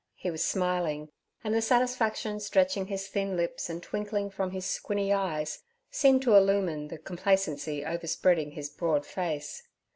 He 0.15 0.31
was 0.31 0.43
smiling, 0.43 1.11
and 1.43 1.53
the 1.53 1.61
satisfaction 1.61 2.39
stretching 2.39 2.87
his 2.87 3.07
thin 3.07 3.37
lips 3.37 3.69
and 3.69 3.83
twinkling 3.83 4.31
from 4.31 4.49
his 4.49 4.65
squinny 4.65 5.13
eyes 5.13 5.59
seemed 5.91 6.23
to 6.23 6.33
illumine 6.33 6.87
the 6.87 6.97
complacency 6.97 7.85
overspreading 7.85 8.53
his 8.53 8.67
broad 8.67 9.05
face. 9.05 9.61